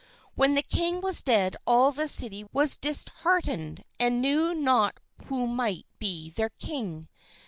[0.33, 4.95] When the king was dead all the city was disheartened and knew not
[5.27, 7.07] who might be their king.